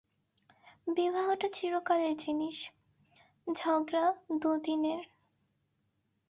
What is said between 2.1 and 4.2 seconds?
জিনিস, ঝগড়া